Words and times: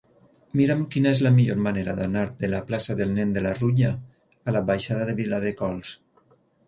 Mira'm 0.59 0.79
quina 0.93 1.09
és 1.17 1.19
la 1.25 1.31
millor 1.35 1.59
manera 1.65 1.93
d'anar 1.99 2.23
de 2.39 2.49
la 2.53 2.61
plaça 2.71 2.95
del 3.03 3.13
Nen 3.19 3.35
de 3.35 3.43
la 3.47 3.51
Rutlla 3.59 3.93
a 4.49 4.57
la 4.57 4.63
baixada 4.71 5.07
de 5.11 5.17
Viladecols. 5.21 5.93